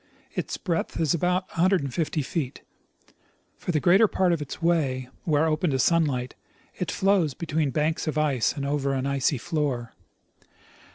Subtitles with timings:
[0.33, 2.63] Its breadth is about 150 feet.
[3.59, 6.33] For the greater j^art of its way, where open to sunlight,
[6.73, 9.93] it flows between banks of ice and over an icy floor.